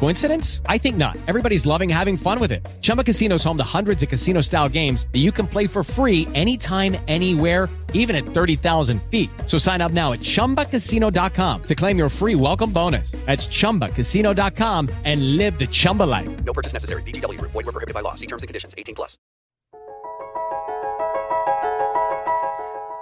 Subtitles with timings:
[0.00, 0.62] Coincidence?
[0.66, 1.16] I think not.
[1.26, 2.66] Everybody's loving having fun with it.
[2.80, 5.84] Chumba Casino is home to hundreds of casino style games that you can play for
[5.84, 9.30] free anytime, anywhere, even at 30,000 feet.
[9.46, 13.12] So sign up now at chumbacasino.com to claim your free welcome bonus.
[13.26, 16.28] That's chumbacasino.com and live the Chumba life.
[16.44, 17.02] No purchase necessary.
[17.02, 17.52] VGW Group.
[17.52, 18.14] Void were prohibited by law.
[18.14, 18.74] See terms and conditions.
[18.76, 19.18] 18 plus.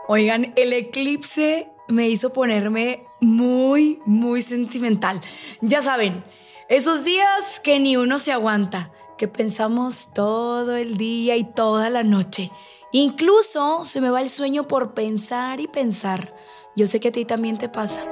[0.08, 5.20] Oigan, el eclipse me hizo ponerme muy, muy sentimental.
[5.60, 6.22] Ya saben,
[6.68, 12.02] esos días que ni uno se aguanta, que pensamos todo el día y toda la
[12.02, 12.50] noche.
[12.92, 16.34] Incluso se me va el sueño por pensar y pensar.
[16.74, 18.04] Yo sé que a ti también te pasa.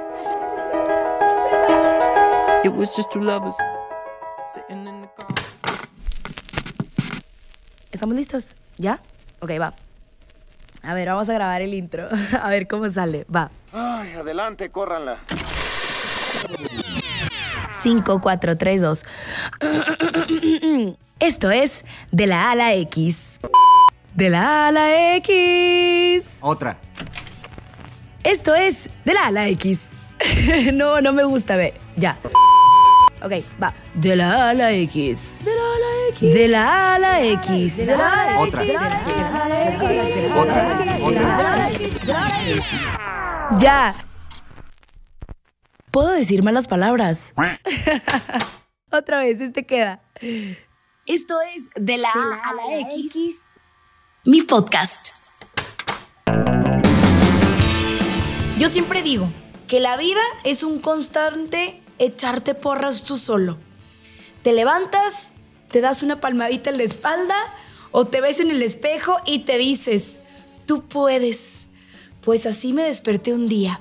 [2.65, 3.57] It was just two lovers
[4.55, 5.27] sitting in the car.
[7.93, 8.57] ¿Estamos listos?
[8.79, 9.01] ¿Ya?
[9.41, 9.75] Ok, va.
[10.83, 12.09] A ver, vamos a grabar el intro.
[12.43, 13.27] A ver cómo sale.
[13.35, 13.51] Va.
[13.73, 15.19] Ay, adelante, córranla.
[17.85, 19.05] 5, 4, 3, 2.
[21.19, 23.41] Esto es de la A a la X.
[24.15, 26.39] De la A a la X.
[26.41, 26.79] Otra.
[28.23, 29.91] Esto es de la A a la X.
[30.73, 31.75] no, no me gusta, ve.
[31.97, 32.17] Ya.
[33.23, 33.33] Ok,
[33.63, 33.75] va.
[33.93, 35.43] De la A la X.
[35.45, 36.35] De la A a la X.
[36.35, 37.87] De la A la X.
[37.87, 38.65] De la Otra.
[38.65, 38.75] X.
[40.39, 40.89] Otra.
[41.05, 41.69] Otra.
[43.59, 43.95] Ya.
[45.95, 47.33] ¿Puedo decir malas palabras?
[48.91, 50.03] Otra vez, este queda.
[51.07, 53.53] Esto es De la, A a la, X,
[54.25, 55.11] mi podcast.
[58.59, 59.31] Yo siempre digo
[59.69, 63.59] que la vida es un constante echarte porras tú solo.
[64.43, 65.35] Te levantas,
[65.71, 67.37] te das una palmadita en la espalda
[67.93, 70.23] o te ves en el espejo y te dices,
[70.67, 71.69] tú puedes.
[72.21, 73.81] Pues así me desperté un día,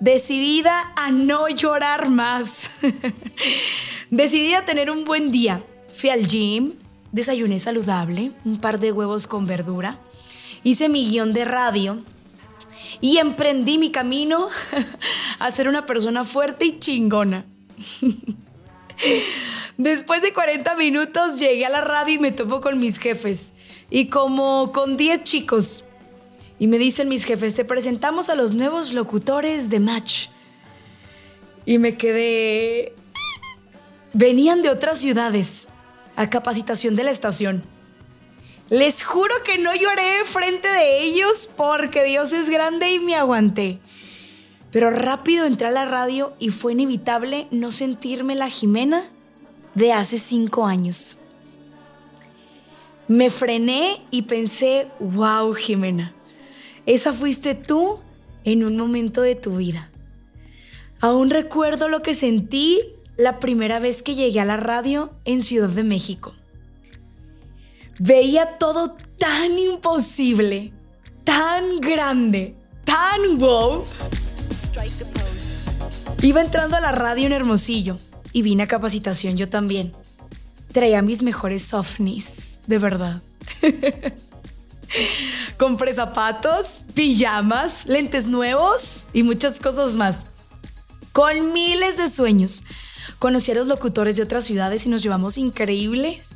[0.00, 2.70] decidida a no llorar más.
[4.10, 5.64] Decidí a tener un buen día.
[5.92, 6.74] Fui al gym,
[7.12, 9.98] desayuné saludable, un par de huevos con verdura,
[10.62, 12.02] hice mi guion de radio
[13.00, 14.48] y emprendí mi camino
[15.38, 17.46] a ser una persona fuerte y chingona.
[19.78, 23.52] Después de 40 minutos llegué a la radio y me topo con mis jefes.
[23.90, 25.84] Y como con 10 chicos.
[26.58, 30.28] Y me dicen mis jefes, te presentamos a los nuevos locutores de Match.
[31.64, 32.94] Y me quedé...
[34.12, 35.68] Venían de otras ciudades
[36.16, 37.62] a capacitación de la estación.
[38.70, 43.78] Les juro que no lloré frente de ellos porque Dios es grande y me aguanté.
[44.72, 49.04] Pero rápido entré a la radio y fue inevitable no sentirme la Jimena
[49.74, 51.18] de hace cinco años.
[53.06, 56.15] Me frené y pensé, wow, Jimena,
[56.86, 57.98] esa fuiste tú
[58.44, 59.90] en un momento de tu vida.
[61.00, 62.80] Aún recuerdo lo que sentí
[63.16, 66.34] la primera vez que llegué a la radio en Ciudad de México.
[67.98, 70.72] Veía todo tan imposible,
[71.24, 72.54] tan grande,
[72.84, 73.84] tan wow.
[76.22, 77.98] Iba entrando a la radio en Hermosillo
[78.32, 79.92] y vine a capacitación yo también.
[80.72, 83.22] Traía mis mejores softnies, de verdad.
[85.58, 90.26] Compré zapatos, pijamas, lentes nuevos y muchas cosas más.
[91.12, 92.64] Con miles de sueños.
[93.18, 96.34] Conocí a los locutores de otras ciudades y nos llevamos increíbles.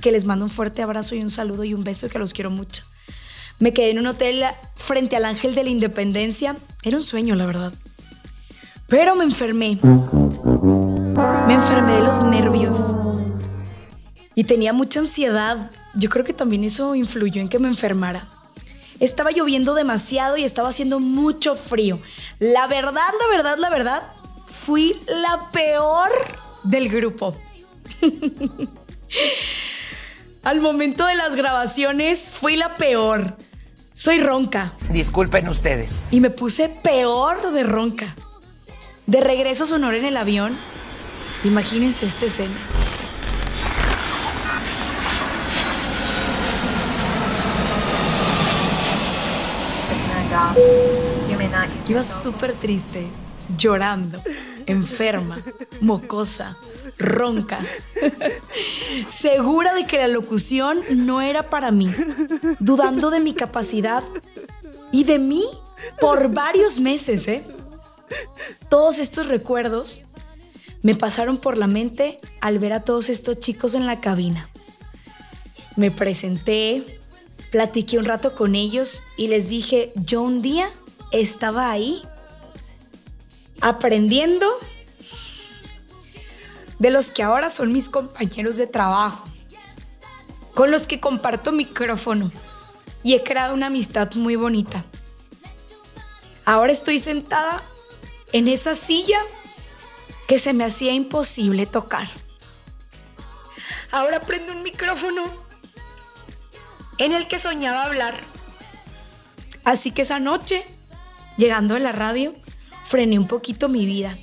[0.00, 2.50] Que les mando un fuerte abrazo y un saludo y un beso que los quiero
[2.50, 2.82] mucho.
[3.58, 4.42] Me quedé en un hotel
[4.74, 6.56] frente al Ángel de la Independencia.
[6.82, 7.72] Era un sueño, la verdad.
[8.88, 9.78] Pero me enfermé.
[9.82, 12.96] Me enfermé de los nervios.
[14.34, 15.70] Y tenía mucha ansiedad.
[15.94, 18.28] Yo creo que también eso influyó en que me enfermara.
[19.02, 21.98] Estaba lloviendo demasiado y estaba haciendo mucho frío.
[22.38, 24.02] La verdad, la verdad, la verdad,
[24.46, 26.08] fui la peor
[26.62, 27.36] del grupo.
[30.44, 33.36] Al momento de las grabaciones fui la peor.
[33.92, 36.04] Soy ronca Disculpen ustedes.
[36.12, 38.14] y me puse peor de ronca.
[39.06, 40.56] De regreso a Sonora en el avión,
[41.42, 42.54] imagínense esta escena.
[51.88, 53.06] Iba súper triste,
[53.56, 54.22] llorando,
[54.66, 55.42] enferma,
[55.80, 56.56] mocosa,
[56.98, 57.58] ronca,
[59.08, 61.92] segura de que la locución no era para mí,
[62.60, 64.02] dudando de mi capacidad
[64.90, 65.44] y de mí
[66.00, 67.44] por varios meses, ¿eh?
[68.68, 70.04] Todos estos recuerdos
[70.82, 74.48] me pasaron por la mente al ver a todos estos chicos en la cabina.
[75.76, 77.00] Me presenté,
[77.52, 80.70] platiqué un rato con ellos y les dije, yo un día
[81.12, 82.02] estaba ahí
[83.60, 84.48] aprendiendo
[86.78, 89.28] de los que ahora son mis compañeros de trabajo,
[90.54, 92.32] con los que comparto micrófono
[93.02, 94.84] y he creado una amistad muy bonita.
[96.46, 97.62] Ahora estoy sentada
[98.32, 99.20] en esa silla
[100.26, 102.08] que se me hacía imposible tocar.
[103.90, 105.41] Ahora prendo un micrófono
[107.04, 108.14] en el que soñaba hablar.
[109.64, 110.64] Así que esa noche,
[111.36, 112.34] llegando a la radio,
[112.84, 114.16] frené un poquito mi vida.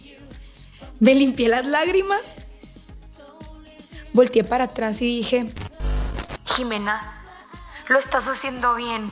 [1.00, 2.36] Me limpié las lágrimas,
[4.14, 5.46] volteé para atrás y dije,
[6.46, 7.24] Jimena,
[7.88, 9.12] lo estás haciendo bien.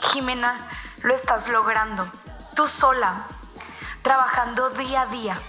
[0.00, 0.68] Jimena,
[1.02, 2.10] lo estás logrando.
[2.54, 3.26] Tú sola,
[4.02, 5.40] trabajando día a día,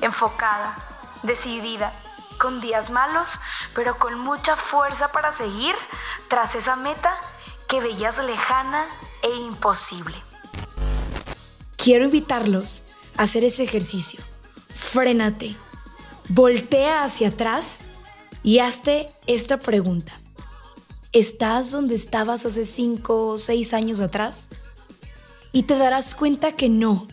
[0.00, 0.76] enfocada,
[1.22, 1.92] decidida,
[2.38, 3.38] con días malos,
[3.74, 5.74] pero con mucha fuerza para seguir
[6.28, 7.18] tras esa meta
[7.68, 8.86] que veías lejana
[9.22, 10.14] e imposible.
[11.76, 12.82] Quiero invitarlos
[13.16, 14.20] a hacer ese ejercicio.
[14.74, 15.56] Frénate,
[16.28, 17.82] voltea hacia atrás
[18.42, 20.12] y hazte esta pregunta.
[21.12, 24.48] ¿Estás donde estabas hace 5 o 6 años atrás?
[25.52, 27.06] Y te darás cuenta que no.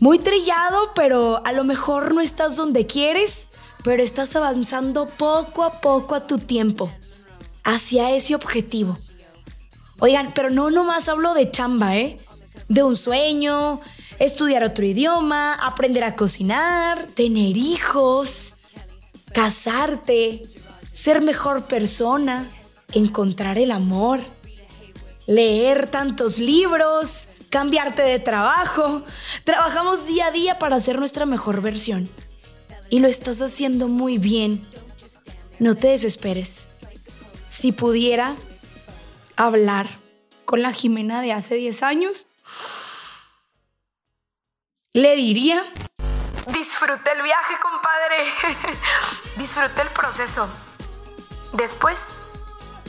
[0.00, 3.47] Muy trillado, pero a lo mejor no estás donde quieres,
[3.84, 6.90] pero estás avanzando poco a poco a tu tiempo
[7.64, 8.98] hacia ese objetivo.
[10.00, 12.18] Oigan, pero no nomás hablo de chamba, ¿eh?
[12.68, 13.80] De un sueño,
[14.18, 18.56] estudiar otro idioma, aprender a cocinar, tener hijos,
[19.32, 20.42] casarte,
[20.90, 22.48] ser mejor persona,
[22.92, 24.20] encontrar el amor,
[25.26, 29.02] leer tantos libros, cambiarte de trabajo.
[29.44, 32.08] Trabajamos día a día para ser nuestra mejor versión.
[32.90, 34.66] Y lo estás haciendo muy bien.
[35.58, 36.66] No te desesperes.
[37.48, 38.34] Si pudiera
[39.36, 39.88] hablar
[40.44, 42.26] con la Jimena de hace 10 años,
[44.92, 45.64] le diría,
[46.52, 48.76] disfruta el viaje, compadre.
[49.36, 50.48] disfruta el proceso.
[51.52, 52.16] Después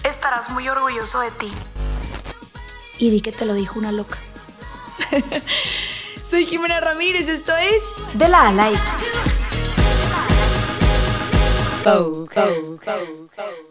[0.03, 1.51] estarás muy orgulloso de ti.
[2.97, 4.17] Y di que te lo dijo una loca.
[6.23, 9.28] Soy Jimena Ramírez, esto es De la A la X.
[11.83, 13.68] Coke, Coke, Coke, Coke.